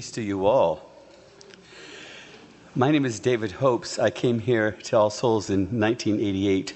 [0.00, 0.80] Peace to you all.
[2.74, 3.98] My name is David Hopes.
[3.98, 6.72] I came here to All Souls in 1988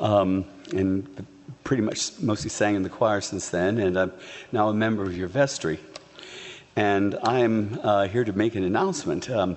[0.00, 0.44] um,
[0.74, 1.24] and
[1.62, 4.12] pretty much mostly sang in the choir since then, and I'm
[4.50, 5.78] now a member of your vestry.
[6.74, 9.30] And I'm uh, here to make an announcement.
[9.30, 9.56] Um,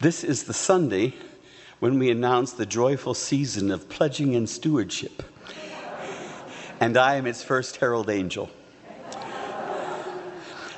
[0.00, 1.14] this is the Sunday
[1.78, 5.22] when we announce the joyful season of pledging and stewardship.
[6.80, 8.50] And I am its first herald angel.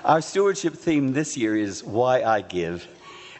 [0.05, 2.87] Our stewardship theme this year is Why I Give.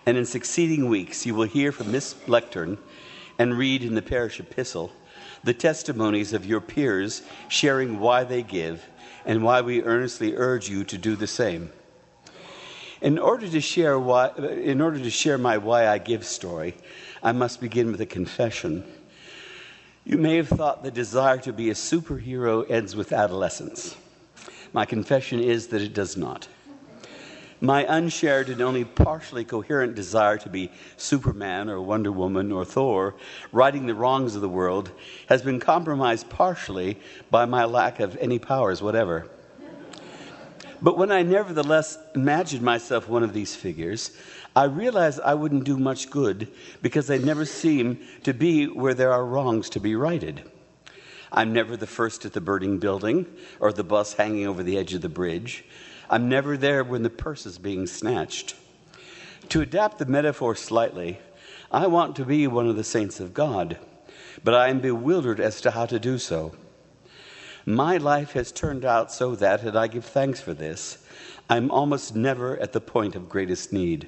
[0.07, 2.79] And in succeeding weeks, you will hear from Miss Lectern
[3.39, 4.91] and read in the parish epistle
[5.43, 8.83] the testimonies of your peers sharing why they give
[9.27, 11.71] and why we earnestly urge you to do the same.
[13.03, 16.77] In order to share why, in order to share my why I give story,
[17.23, 18.85] I must begin with a confession.
[20.07, 23.97] You may have thought the desire to be a superhero ends with adolescence.
[24.75, 26.49] My confession is that it does not.
[27.61, 33.15] My unshared and only partially coherent desire to be Superman or Wonder Woman or Thor,
[33.53, 34.91] righting the wrongs of the world,
[35.29, 36.99] has been compromised partially
[37.31, 39.31] by my lack of any powers whatever.
[40.83, 44.11] But when I nevertheless imagined myself one of these figures,
[44.57, 46.49] I realized I wouldn't do much good
[46.83, 50.43] because they never seem to be where there are wrongs to be righted.
[51.35, 53.27] I'm never the first at the burning building
[53.59, 55.65] or the bus hanging over the edge of the bridge.
[56.09, 58.55] I'm never there when the purse is being snatched.
[59.49, 61.19] To adapt the metaphor slightly,
[61.73, 63.79] I want to be one of the saints of God,
[64.45, 66.55] but I am bewildered as to how to do so.
[67.67, 70.99] My life has turned out so that, and I give thanks for this,
[71.51, 74.07] I'm almost never at the point of greatest need.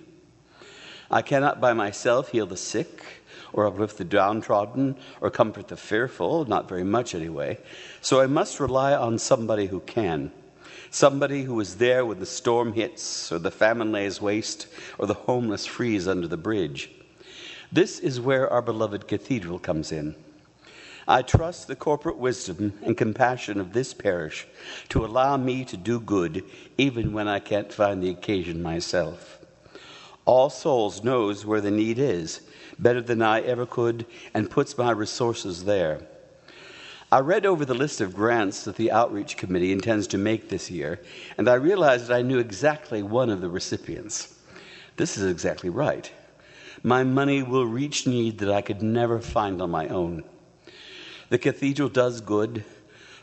[1.11, 3.05] I cannot by myself heal the sick,
[3.53, 7.59] or uplift the downtrodden, or comfort the fearful, not very much anyway,
[8.01, 10.33] so I must rely on somebody who can.
[10.91, 14.67] Somebody who is there when the storm hits, or the famine lays waste,
[14.99, 16.91] or the homeless freeze under the bridge.
[17.71, 20.15] This is where our beloved cathedral comes in.
[21.09, 24.47] I trust the corporate wisdom and compassion of this parish
[24.89, 26.45] to allow me to do good
[26.79, 29.36] even when I can't find the occasion myself.
[30.27, 32.41] All Souls knows where the need is
[32.79, 34.05] better than I ever could
[34.35, 36.01] and puts my resources there.
[37.13, 40.69] I read over the list of grants that the Outreach Committee intends to make this
[40.69, 41.01] year,
[41.39, 44.37] and I realized that I knew exactly one of the recipients.
[44.97, 46.11] This is exactly right.
[46.83, 50.25] My money will reach need that I could never find on my own.
[51.29, 52.65] The cathedral does good,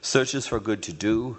[0.02, 1.38] searches for good to do,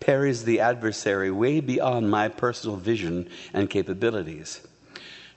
[0.00, 4.66] parries the adversary way beyond my personal vision and capabilities.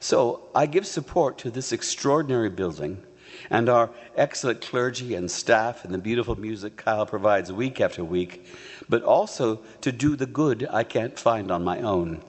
[0.06, 3.02] So I give support to this extraordinary building
[3.50, 8.46] and our excellent clergy and staff and the beautiful music Kyle provides week after week,
[8.88, 12.22] but also to do the good I can't find on my own.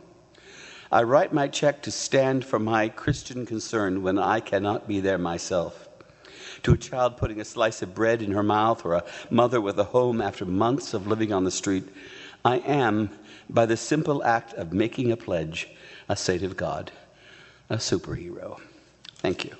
[0.90, 5.18] I write my check to stand for my Christian concern when I cannot be there
[5.18, 5.86] myself
[6.62, 9.78] to a child putting a slice of bread in her mouth or a mother with
[9.78, 11.84] a home after months of living on the street,
[12.42, 13.10] I am,
[13.50, 15.68] by the simple act of making a pledge,
[16.08, 16.90] a saint of God,
[17.68, 18.58] a superhero.
[19.16, 19.56] Thank you.